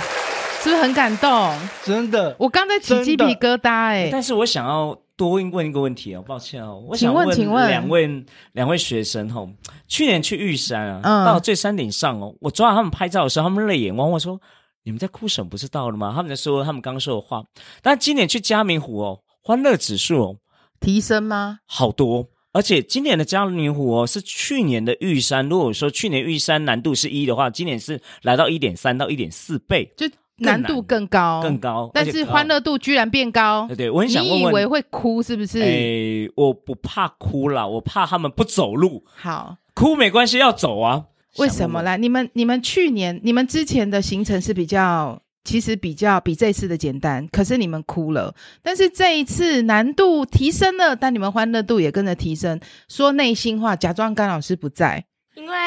[0.61, 1.57] 是不是很感动？
[1.85, 4.09] 真的，我刚才起鸡皮疙瘩哎！
[4.11, 9.49] 但是我想要多问问一个问题哦，抱歉哦，我想问，请问两位两位学生哦，
[9.87, 14.39] 去年去玉山啊，嗯、到最山顶上哦，我抓到他们拍照的时候，他们泪眼汪汪说。
[14.85, 15.49] 你们在哭什么？
[15.49, 16.11] 不是到了吗？
[16.13, 17.41] 他们在说他们刚刚说的话。
[17.81, 20.35] 但今年去嘉明湖哦，欢乐指数哦
[20.81, 21.59] 提升吗？
[21.65, 25.47] 好多，而且今年的嘉明湖哦是去年的玉山。
[25.47, 30.05] 如果说去年玉山难度是一的话，今年是来到一点三到一点四倍，就
[30.37, 31.89] 难度更高，更高。
[31.93, 33.65] 但是欢乐度居然变高。
[33.67, 35.61] 对对，我很想问问，你以为会哭是不是？
[35.61, 39.03] 哎，我不怕哭啦，我怕他们不走路。
[39.15, 41.05] 好，哭没关系，要走啊。
[41.37, 41.97] 为什么来？
[41.97, 48.35] 你们你们去年你们之前的行程是比较，其实比较比这次的简单，可是你们哭了。
[48.61, 52.59] 但是这一次难度提升了，但你们欢乐度也跟着提升。
[52.87, 55.03] 说内心话，假装甘老师不在，
[55.35, 55.57] 因为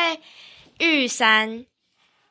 [0.78, 1.64] 玉山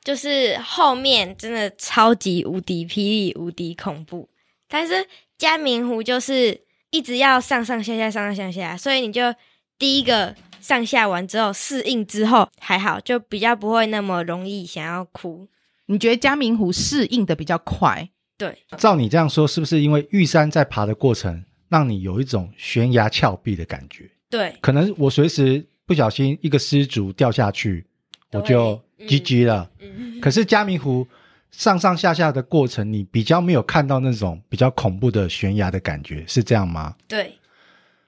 [0.06, 4.30] 就是后面真的超级无敌霹雳无敌恐怖，
[4.70, 5.06] 但是
[5.38, 9.36] 嘉明湖就是一直要上上下下上上下下，所以你就
[9.78, 10.34] 第一个。
[10.62, 15.48] 上下完之后适应之后还好，就比较不会那么容易想要哭。
[15.86, 18.10] 你觉得嘉明湖适应的比较快？
[18.36, 24.10] 对，照你这样说，是不是因为玉山在爬的过程让你有一种悬崖峭壁的感觉？
[24.28, 27.86] 对，可能我随时不小心一个失足掉下去，
[28.32, 29.69] 我就 GG 了。
[29.79, 31.08] 嗯，可是嘉明湖
[31.51, 36.95] 上上下下的过程，你比较没有看到那种比较恐怖的悬崖的感觉，是这样吗？
[37.08, 37.38] 对。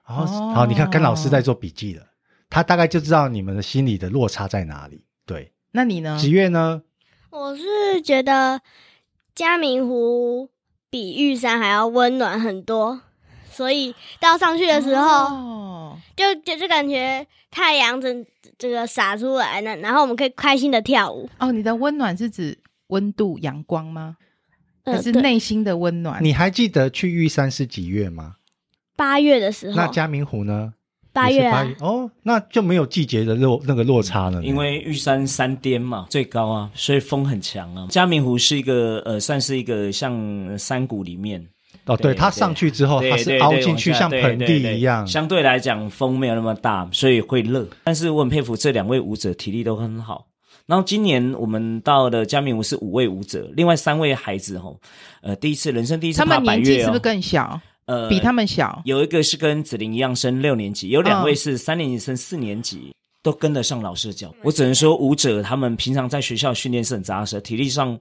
[0.08, 2.04] 然后，哦，好，你看甘老师在做笔记了。
[2.50, 5.04] 他大概就知道你们的心理的落差在哪里。
[5.26, 6.18] 对，那你呢？
[6.18, 6.84] 子月呢？
[7.30, 8.62] 我是觉得
[9.36, 10.50] 嘉明湖
[10.90, 13.02] 比玉山还要温暖很多，
[13.58, 18.24] 所以到上去的时候，哦、就就就感觉太阳整
[18.60, 21.28] 这个洒出来了，然后我们可以开心的跳舞。
[21.40, 22.56] 哦，你的温暖是指
[22.90, 24.18] 温度、阳光吗？
[24.86, 26.24] 还是内心的温暖？
[26.24, 28.36] 你还记得去玉山是几月吗？
[28.96, 29.76] 八月的时候。
[29.76, 30.76] 那嘉明湖呢？
[31.12, 34.44] 八月啊，哦，那就没有季节的落那个落差了。
[34.44, 37.88] 因为玉山山巅嘛，最高啊，所以风很强啊。
[37.90, 41.44] 嘉明湖是一个呃，算是一个像山谷里面
[41.88, 45.08] 哦，对，它上去之后，它是凹进去，像盆地一样。
[45.08, 47.68] 相对来讲，风没有那么大，所以会热。
[47.84, 50.28] 但是我很佩服这两位舞者，体力都很好。
[50.66, 54.78] 然后今年我们到的嘉明舞是五位舞者，另外三位孩子吼，
[55.22, 57.60] 呃，第一次人生第一次爬百岳，他们年纪是不是更小？
[57.86, 64.36] 呃，比他们小，有一个是跟子玲一样升六年级，有两位是三年级升四年级，哦、都跟得上老师的脚步。
[64.44, 67.98] 我只能说，舞者他们平常在学校训练是很扎实，体力上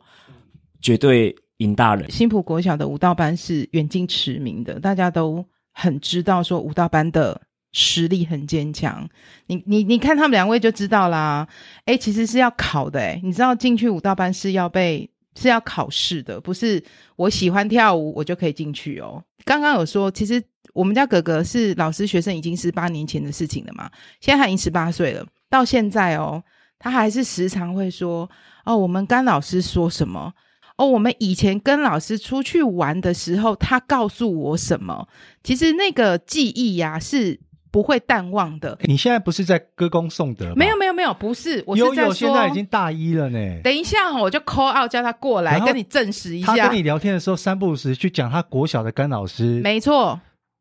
[0.83, 2.11] 绝对尹大人。
[2.11, 7.41] 新埔国小的舞蹈班是远近驰名的，大家都很知道说舞蹈班的
[7.73, 9.09] 实力很坚强。
[9.47, 11.47] 你你你看他们两位就知道啦。
[11.87, 16.83] 诶，其实是要考的诶，你知道进去舞蹈班是要被是要考试的，不是
[17.17, 19.23] 我喜欢跳舞我就可以进去哦。
[19.45, 20.43] 刚刚有说，其实
[20.73, 23.91] 我们家哥哥是老师学生，已经是八年前的事情了嘛。
[24.21, 26.43] 现在他已经十八岁了，到现在哦，
[26.79, 28.29] 他还是时常会说
[28.65, 30.33] ：“哦，我们甘老师说什么？
[30.77, 35.09] 哦，我们以前跟老师出去玩的时候，他告诉我什么？
[35.43, 38.79] 其实那个记忆呀、啊，是。”不会淡忘的。
[38.85, 40.55] 你现在不是在歌功颂德吗？
[40.57, 43.61] 没有没有没有，不是，我是在说，悠悠现在已经大一了呢。
[43.63, 46.57] 等一下我就 call out 叫他过来跟你证实一下。
[46.57, 50.19] 他跟你聊天的时候，三不五时去讲他国小的干老师，没错，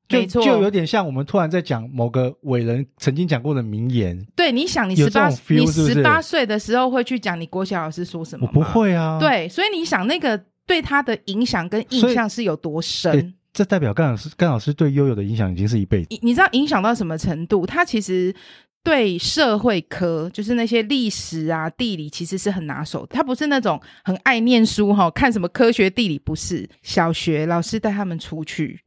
[0.09, 4.23] 没错，就有点像我们突然在讲某个伟人曾经讲过的名言。
[4.35, 8.47] 对，你想你十八，你十八岁的时候会去讲你国小老师说什么？
[8.47, 9.17] 我不会啊。
[9.19, 13.33] 对，所以你想那个对他的影响跟印象是有多深？
[13.51, 16.07] 这代表甘老师，甘老师对悠悠的影响已经是一辈子。
[16.09, 17.65] 你你知道影响到什么程度？
[17.65, 18.35] 他其实
[18.83, 23.15] 对社会科，就是那些历史啊、地理，其实是很拿手的。
[23.15, 26.69] 他不是那种很爱念书哈，看什么科学、地理，不是。
[26.83, 28.81] 小学老师带他们出去，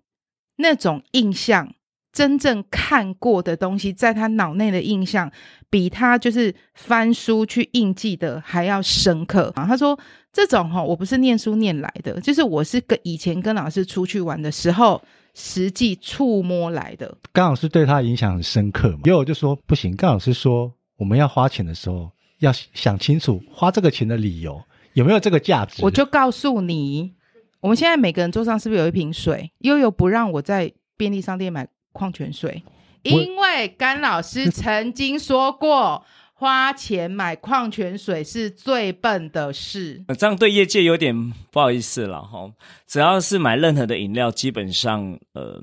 [0.59, 1.75] 那种印象，
[2.13, 5.33] 真正看过的东西，在他脑内的印象，
[5.69, 9.67] 比他就是翻书去印记的还要深刻啊。
[9.67, 9.99] 他说。
[10.31, 15.03] 这种哈，我不是念书念来的，就是我是跟以前跟老师出去玩的时候，
[15.35, 17.13] 实际触摸来的。
[17.33, 19.97] 甘老师对他影响很深刻嘛，因为我就说不行。
[19.97, 25.83] 甘老师说，我们要花钱的时候，要想清楚花这个钱的理由有没有这个价值。
[25.83, 27.15] 我就告诉你，
[27.61, 29.51] 我们现在每个人桌上是不是有一瓶水？
[29.59, 32.63] 悠悠不让我在便利商店买矿泉水，
[33.03, 36.05] 因为甘老师 曾经说过。
[36.41, 40.05] 花钱买矿泉水是最笨的事。
[40.17, 42.49] 这样对业界有点不好意思了哈。
[42.87, 45.61] 只要是买任何的饮料，基本上呃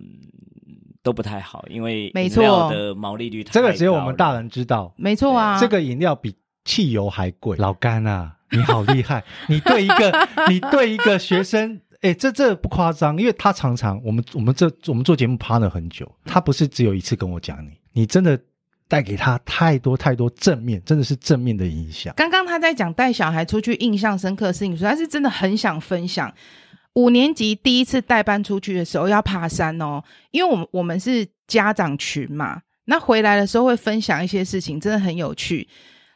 [1.02, 3.54] 都不太好，因为饮料的毛利率太高。
[3.54, 4.94] 这个只有我们大人知道。
[4.98, 7.56] 没错啊，这个饮料比汽油还贵。
[7.56, 9.24] 老干啊，你好厉害！
[9.48, 18.40] 你对一个你对一个学生，哎，这这不夸张，因为他常常我们我们这我们做节目趴了很久，他不是只有一次跟我讲你，你真的。
[18.88, 22.14] 带给他太多太多正面，真的是正面的影响。
[22.16, 26.32] 刚刚他在讲带小孩出去印象深刻的事情，所以他是真的很想分享。
[26.94, 35.68] 五年级第一次带班出去的时候要爬山哦，因为我们我们是家长群嘛，那回来的时候会分享一些事情，真的很有趣。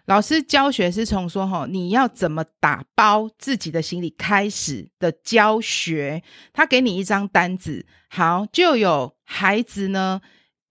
[0.09, 10.19] 老师教学是从说哈，你要怎么打包自己的行李开始的教学，他给你一张单子，好，就有孩子呢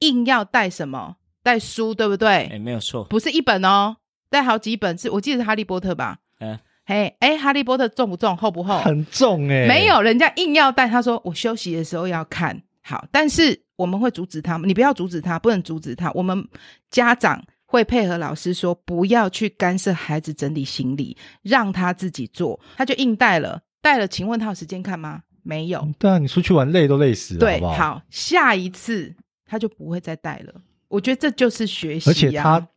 [0.00, 1.14] 硬要带什么。
[1.40, 2.28] 带书对不对？
[2.28, 3.98] 哎、欸，没有错，不是一本哦，
[4.28, 6.18] 带好几本，是我记得是哈利波特吧？
[6.40, 8.36] 嗯、欸，嘿，哎，哈利波特重不重？
[8.36, 8.80] 厚不厚？
[8.80, 16.44] 很重哎、欸，没有，人家硬要带，他说我休息的时候要看好，但是我们会阻止他，你不要阻止他，不能阻止他，我们
[16.90, 25.20] 家长会配合老师说，不要去干涉孩子整理行李，让他自己做，他就硬带了，带了，请问他有时间看吗？
[25.42, 25.86] 没有。
[25.98, 27.74] 对啊，你出去玩累都累死了，对，好不好？
[27.74, 30.54] 好，下一次他就不会再带了。
[30.88, 32.68] 我觉得这就是学习、啊，而且他，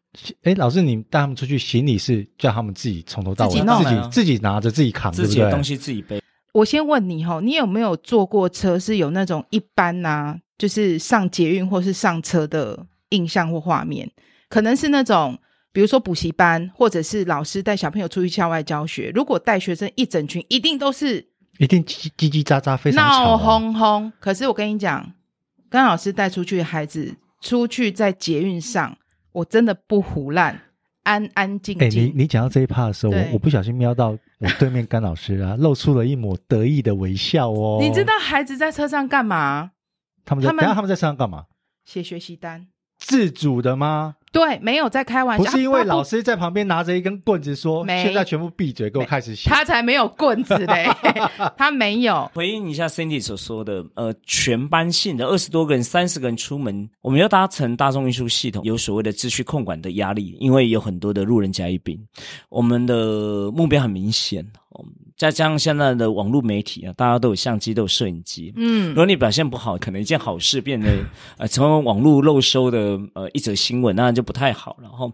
[0.44, 6.22] 哎，老师，你带他们出去，行李是叫他们自己从头到尾自己弄自己自己拿着自己扛，自己的东西自己背。
[6.52, 14.12] 我先问你哈，你有没有坐过车是有那种一般呐、啊，就是上捷运或是上车的印象或画面？
[14.52, 15.36] 可能是那种，
[15.72, 19.12] 比如说补习班，或者是老师带小朋友出去校外教学。
[19.16, 21.26] 如果带学生一整群，一定都是
[21.58, 24.14] 一定叽叽叽喳喳，非常闹哄哄。
[24.20, 25.12] 可是我跟你讲，
[25.70, 27.16] 跟老师带出去的孩子。
[27.44, 28.96] 出去在捷运上，
[29.32, 30.62] 我真的不胡乱，
[31.02, 31.88] 安安静静。
[31.88, 37.80] 哎、欸，你你讲到这一趴的时候，我我不小心瞄到我对面甘老师啊， 露出了一抹得意的微笑哦。
[37.82, 39.72] 你知道孩子在车上干嘛？
[40.24, 41.46] 他们在，他们他们在车上干嘛？
[41.84, 42.68] 写学习单。
[43.02, 44.16] 自主的吗？
[44.32, 45.44] 对，没有在开玩笑。
[45.44, 50.88] 不是因为老师在旁边拿着一根棍子说：“现在全部闭嘴，给我开始写。”他才没有棍子嘞，
[51.58, 52.32] 他没有。
[52.34, 62.00] 回应一下 Cindy 所说的，呃，全班性的二十多个人、三十个人出门，我们要搭乘大众运输系统，有所谓的秩序控管的压力，因为有很多的路人甲乙丙，
[62.48, 64.46] 我们的目标很明显。
[65.22, 68.52] 再加上现在的网络媒体啊，大家都有相机，都有摄影机。
[68.56, 70.98] 嗯，如果你表现不好，可能一件好事变得
[71.38, 74.76] 呃成为网络漏收的呃一则新闻，那就不太好。
[74.82, 75.14] 然后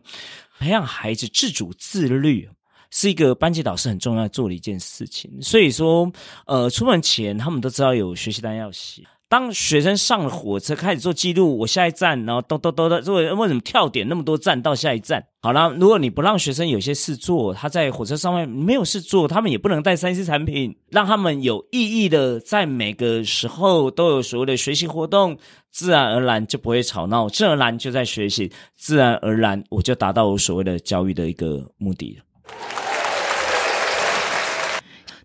[0.59, 2.47] 培养孩子自主自律
[2.89, 5.29] 是一个班级导师很重要做的一件事情。
[5.41, 6.09] 所以说，
[6.45, 9.03] 呃，出门前他们都知道有学习单要写。
[9.29, 15.21] 当学生上了火车，开始做记录，我下一站，然后咚咚咚的，为为什么跳点那么多站到下一站？
[15.41, 25.37] 好了，如果你不让学生有些事做，他在火车上面没有事做，他们也不能带三 C 产品，让他们有意义的在每个时候都有所谓的学习活动，
[25.71, 32.23] 自然而然就不会吵闹，自然而然就在学习，自然而然我就达到我所谓的教育的一个目的了。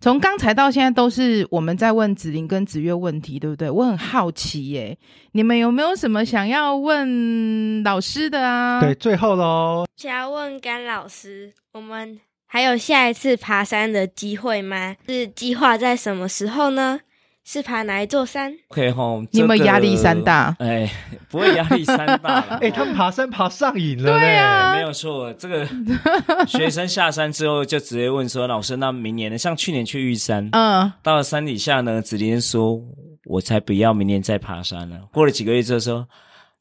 [0.03, 3.71] 从刚才到现在都是我们在问子琳跟子月问题，对不对？
[3.71, 4.99] 我很好奇耶，
[5.31, 8.81] 你们有没有什么想要问老师的啊？
[8.81, 14.97] 对，最后喽，想要问甘老师，我们还有下一次爬山的机会吗？
[15.07, 16.99] 是计划在什么时候呢？
[17.45, 20.55] 是爬哪一座山？OK 吼，你有没有压力山大？
[20.61, 20.89] 哎，
[21.29, 22.59] 不会压力山大了。
[22.63, 24.13] 哎，他们爬山爬上瘾了。
[24.13, 25.33] 对啊，没有错。
[25.35, 25.67] 这个
[26.47, 29.37] 学生下山之后就直接问说：“老师，那明年呢？
[29.37, 32.81] 像去年去玉山，嗯，到了山底下呢，子林说：
[33.25, 35.01] 我才不要明年再爬山了。
[35.13, 36.07] 过了几个月之后说：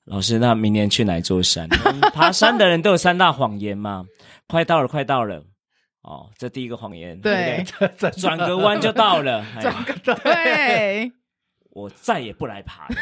[0.05, 1.69] 老师，那明年去哪一座山？
[2.11, 4.03] 爬山的人都有三大谎言嘛，
[4.47, 5.43] 快到了，快到了。”
[6.03, 7.63] 哦，这第一个谎言，对，
[8.17, 11.11] 转个弯就到了， 转个对，
[11.71, 12.95] 我再也不来爬了。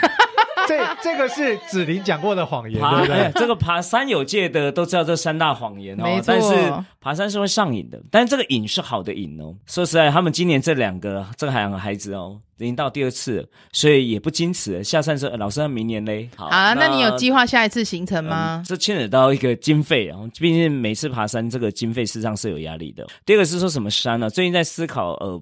[0.69, 3.15] 这这个是子琳讲过的谎言，爬对不对？
[3.15, 9.55] 哎、这个爬山有界的都知道这三大谎言哦，但是爬山是会上瘾的，但是这个瘾是好的瘾哦。
[9.65, 14.83] 说实在，他们今年这两个这个两个孩子哦，已经到第二次了，所以也不矜持。
[14.83, 16.29] 下山说，老师，明年嘞？
[16.35, 18.61] 好啊，那，那你有计划下一次行程吗？
[18.61, 23.07] 嗯、这牵扯到一个经费啊，毕竟每次爬山这个经费事实上是有压力的。
[23.25, 24.29] 第二个是说什么山呢、啊？
[24.29, 25.41] 最近在思考，嗯、呃。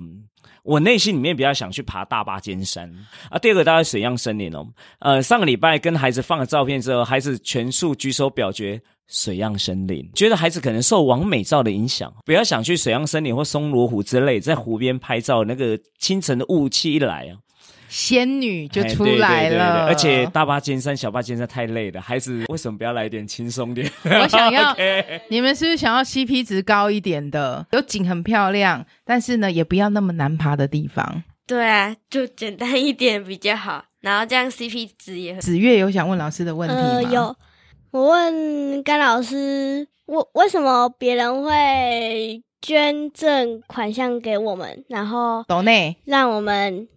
[0.67, 2.93] 我内心里面比较想去爬大巴尖山
[3.29, 3.39] 啊。
[3.39, 4.67] 第二个大概水漾森林哦。
[4.99, 17.39] 呃，上个礼拜跟孩子放了照片之后，孩子全数举手表决水漾森林，觉得孩子可能受王美照的影响，不要想去水漾森林或松罗湖之类，在湖边拍照，那个清晨的雾气一来啊，
[17.87, 19.49] 仙女就出来了。
[19.49, 23.89] 对对对对，而且大巴尖山、小巴尖山太累了，孩子为什么不要来点轻松点？
[24.03, 24.75] 我想要
[25.29, 27.65] 你们是不是想要 CP 值高一点的？
[27.71, 31.23] 有景很漂亮，但是呢，也不要那么难爬的地方。
[31.45, 33.85] 对啊，就简单一点比较好。
[34.01, 35.41] 然后这样 CP 值也很。
[35.41, 36.81] 紫月有想问老师的问题吗？
[36.81, 37.35] 呃、有，
[37.91, 46.87] 我问甘老师，我为什么别人会捐赠款项给我们，然后岛内让我们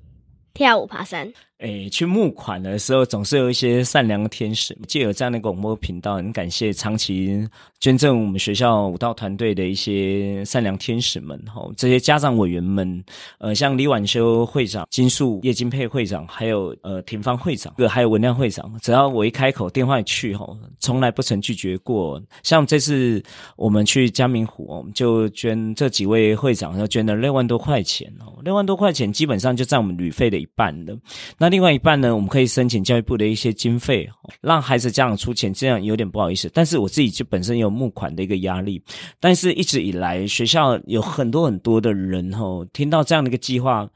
[0.53, 1.33] 跳舞爬山？
[1.61, 7.47] 诶，去募款的时候，总是有一些善良的天使，借由这样的广播频道，很感谢长期
[7.79, 13.05] 捐赠我们学校舞蹈团队的一些善良天使们，吼，这些家长委员们，
[13.39, 22.19] 呃，像李婉修会长、金树叶金佩会长，还有呃廷芳会长，还有文亮会长，只要我一开口，电话一去，吼，从来不曾拒绝过。
[22.43, 23.23] 像这次
[23.57, 30.97] 我们去嘉明湖，我们就捐这几位会长，要捐了六万多块钱，哦，六万多块钱基本上就占我们旅费的一半了。
[31.37, 34.09] 那另外一半呢，我们可以申请教育部的一些经费，
[34.41, 36.49] 让孩子家长出钱，这样有点不好意思。
[36.55, 38.81] 但是我自己就本身有募款的一个压力，
[39.19, 43.89] 但是一直以来学校有很多很多的人吼，听到这样的一个计划，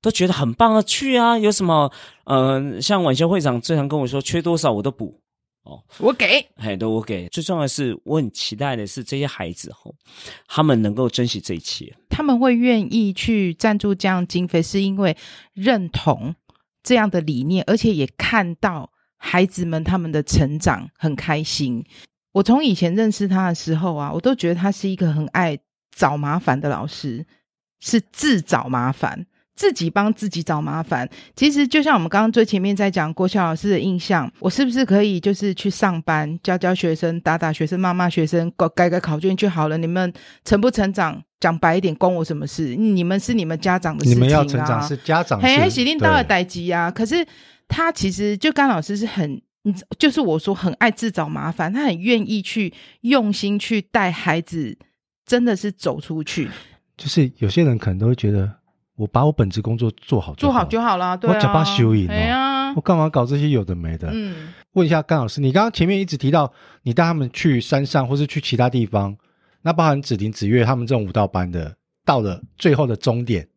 [0.00, 1.90] 都觉得很棒啊，去啊，有什么？
[2.24, 5.20] 嗯、呃，像晚修会长经常跟我说，缺多少我都补
[5.64, 7.28] 哦，我给，嘿，都我给。
[7.28, 9.94] 最重要的是，我很期待的是这些孩子吼，
[10.46, 15.16] 他们能够珍惜这一切，他们会愿意去赞助这样经费，是因为
[15.52, 16.34] 认同。
[16.82, 21.84] 这样的理念，而且也看到孩子们他们的成长，很开心。
[22.32, 25.58] 我从以前认识他的时候啊，我都觉得他是一个很爱
[25.94, 27.26] 找麻烦的老师，
[27.80, 29.26] 是自找麻烦，
[29.60, 31.06] 自己帮自己找麻烦。
[31.36, 39.76] 其实就像我们刚刚最前面在讲郭笑老师的印象，我是不是可以就是去上班教教学生，打打学生，骂骂学生，改改改考卷就好了？
[39.76, 40.10] 你们
[40.46, 41.22] 成不成长？
[41.40, 42.74] 讲白一点，关我什么事？
[42.74, 44.14] 你们是你们家长的事情啊！
[44.14, 46.90] 你们要成长是家长，嘿，喜领到了代志啊。
[46.90, 47.26] 可是
[47.68, 49.40] 他其实就甘老师是很，
[49.98, 54.76] 就是我说很爱自找麻烦，他很愿意去用心去带孩子，
[55.26, 56.48] 真的是走出去。
[56.98, 58.59] 就是有些人可能都会觉得，
[59.00, 61.16] 我把我本职工作做好，做好就好了。
[61.16, 64.10] 对啊，我假扮修影哦，我干嘛搞这些有的没的？
[64.12, 69.16] 嗯，问一下甘老师，你刚刚前面一直提到，你带他们去山上，或是去其他地方。
[69.62, 71.74] 那包含子林、子月他们这种舞蹈班的，
[72.04, 73.48] 到了最后的终点，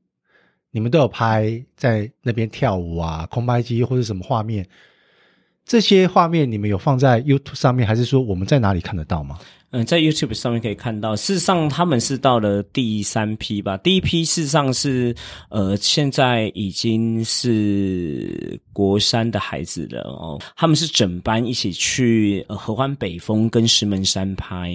[0.71, 4.65] 你们都有拍在那边跳舞啊，空拍机或者什么画面？
[5.65, 9.39] 这些画面你们有放在 YouTube 上面，还是说我们在哪里看得到吗？
[9.75, 13.75] 嗯，在 YouTube 上面可以看到，事实上他们是到了第三批吧。
[13.77, 15.15] 第一批事实上是，
[15.49, 20.39] 呃，现在已经是国三的孩子了哦。
[20.55, 24.71] 他们是整班一起去呃合欢北峰跟石门山拍。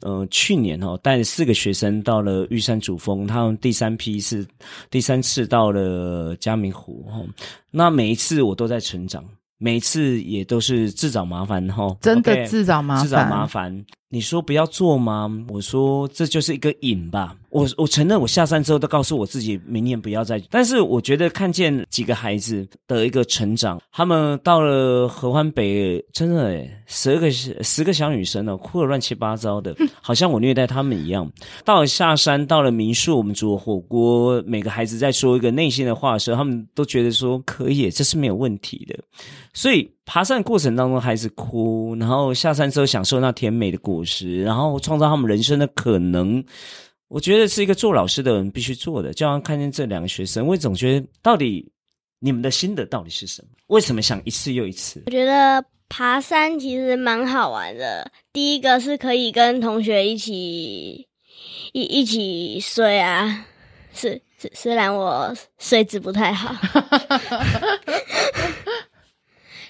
[0.00, 4.44] 呃，去年哦带四个学生到了玉山主峰，他们第三批是
[4.90, 7.24] 第三次到了嘉明湖哦。
[7.70, 9.24] 那每一次我都在成长，
[9.62, 11.96] 每次也都是自找麻烦哈。
[12.00, 13.84] 真的自找麻烦，自找麻烦。
[14.08, 15.30] 你说不要做吗？
[15.48, 17.36] 我说这就是一个瘾吧。
[17.52, 20.42] 我我承认，我下山之后都告诉我自己，明年不要再。
[20.48, 31.30] 但是我觉得看见几个孩子的一个成长，他们到了合欢北，真的诶，十二个十个小女生呢，哭得乱七八糟的，好像我虐待他们一样。
[31.62, 38.98] 到了下山，到了民宿，我们煮了火锅，每个孩子在说一个内心的话的时候，他们都觉得说可以，这是没有问题的。
[39.52, 46.42] 所以爬山的过程当中，孩子哭，然后下山之后享受那甜美的果实，然后创造他们人生的可能。
[47.12, 49.12] 我觉得是一个做老师的人必须做的。
[49.12, 51.70] 就像看见这两个学生，我总觉得到底
[52.20, 53.48] 你们的心得到底是什么？
[53.66, 55.02] 为什么想一次又一次？
[55.04, 58.10] 我觉得爬山其实蛮好玩的。
[58.32, 61.06] 第一个是可以跟同学一起
[61.72, 63.44] 一一起睡啊，
[63.92, 66.54] 是是，虽然我睡姿不太好。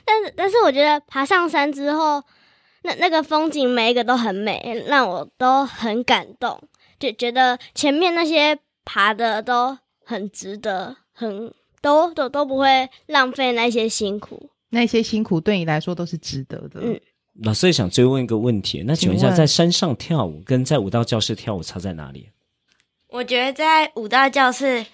[0.04, 2.22] 但是，但是我觉得爬上山之后，
[2.82, 6.60] 那那个风景每一个都很美，让我都很感动，
[7.02, 16.80] 就觉得前面那些爬的都很值得，很都都都不会浪费那些辛苦，那些辛苦对你来说都是值得的。
[16.80, 17.00] 嗯，
[17.42, 22.30] 老师也想追问一个问题，那请问一下，在山上跳舞跟在舞蹈教室跳舞差在哪里？
[23.08, 24.86] 我觉得在舞蹈教室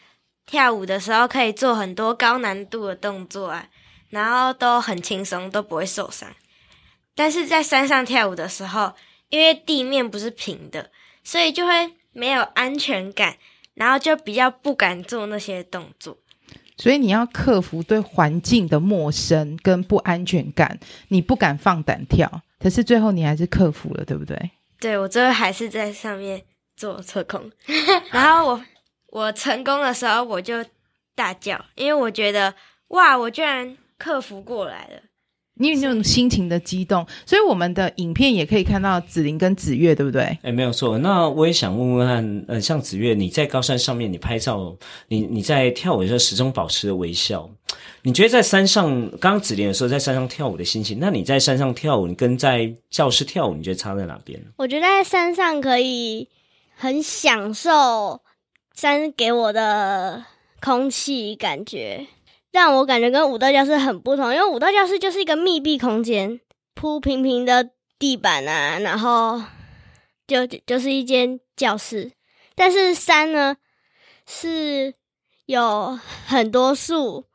[0.47, 3.69] 跳舞的时候，可以做很多高难度的动作啊。
[4.11, 6.35] 然后都很轻松，都不会受伤。
[7.15, 8.95] 但是在山上跳舞的时候，
[9.29, 10.91] 因为地面不是平的，
[11.23, 13.37] 所以就会没有安全感，
[13.75, 16.19] 然后就比较不敢做那些动作。
[16.77, 22.43] 所以你要克服对环境的陌生跟不安全感，你不敢放胆跳。
[22.59, 24.51] 可是最后你还是克服了，对不对？
[24.81, 26.43] 对，我最后还是在上面
[26.77, 27.51] 做侧空，
[28.13, 28.65] 然后我
[29.09, 30.65] 我成功的时候我就
[31.15, 32.55] 大叫，因为我觉得。
[32.89, 35.03] 哇，我居然克服过来了。
[35.59, 40.39] 因为那种心情的激动，所以我们的影片也可以看到子琳跟子月，对不对？
[40.43, 40.99] 哎，没有错。
[40.99, 44.77] 那我也想问问看，呃，像子月，你在高山上面，你拍照，
[45.09, 47.49] 你你在跳舞的时候始终保持着微笑。
[48.03, 48.89] 你觉得在山上，
[49.19, 54.41] 刚刚子琳的时候在山上跳舞的心情，那你在山上跳舞，你跟在教室跳舞，你觉得差在哪边？
[54.57, 56.29] 我觉得在山上可以
[56.77, 58.21] 很享受
[58.75, 60.25] 山给我的
[60.61, 62.07] 空气感觉。
[62.51, 66.41] 让我感觉跟舞蹈教室很不同，因为舞蹈教室就是一个密闭空间，
[66.75, 69.43] 铺平平的地板啊，然后
[70.27, 72.13] 就就是一间教室。
[72.55, 73.57] 但是山呢，
[74.27, 74.95] 是
[75.47, 77.27] 有很多树，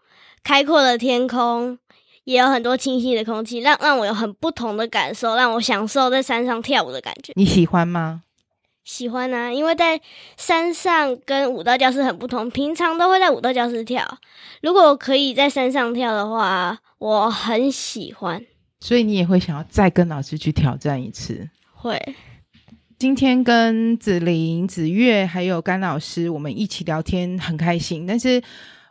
[0.43, 1.79] 开阔的天空，
[2.25, 7.31] 也有很多清新的空气，让让我有很不同的感受，让我享受在山上跳舞的感觉。
[7.35, 8.23] 你喜欢吗？
[8.83, 9.99] 喜欢啊，因为在
[10.37, 12.49] 山上跟舞蹈教室很不同。
[12.49, 14.05] 平常都会在舞蹈教室跳，
[14.61, 18.43] 如果可以在山上跳的话，我很喜欢。
[18.81, 21.49] 所以你也会想要再跟老师去挑战一次？
[21.73, 21.97] 会。
[22.99, 28.05] 今天跟子琳、子越还有甘老师，我们一起聊天很开心。
[28.05, 28.41] 但是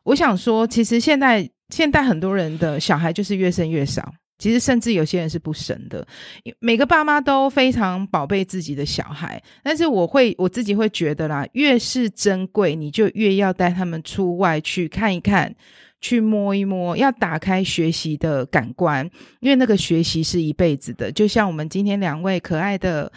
[0.02, 4.12] 我想说，其实现在现在很多人的小孩就是越生越少。
[4.42, 6.04] 其实，甚至有些人是不生的。
[6.58, 15.54] 每个爸妈都非常宝贝自己的小孩，但是我会我自己会觉得啦，越是珍贵，你就越要带他们出外去看一看，
[16.00, 21.12] 去摸一摸，要打开学习的感官，因为那个学习是一辈子的。
[21.12, 23.12] 就像我们今天两位可爱的。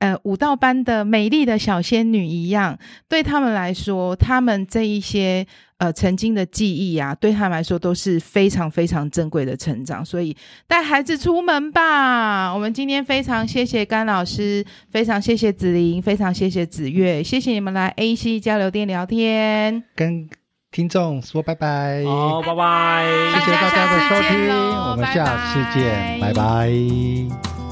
[0.00, 5.46] 呃，舞蹈班的美丽的小仙女一样，对他们来说，他们这一些
[5.78, 10.04] 呃曾经的记忆啊，对他们来说都是非常非常珍贵的成长。
[10.04, 12.52] 所以带孩子出门吧。
[12.54, 20.28] 我们今天非常谢谢甘老师，非常谢谢子琳，非常谢谢子月，谢谢你们来 AC 交流店聊天，跟
[20.70, 22.04] 听众说拜拜。
[22.04, 23.04] 好，拜拜，
[23.34, 24.48] 谢谢大家的收听，
[24.90, 26.34] 我们下次见，拜拜。
[26.34, 27.63] 拜拜。